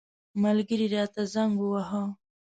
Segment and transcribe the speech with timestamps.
[0.43, 2.03] ملګري راته زنګ وواهه.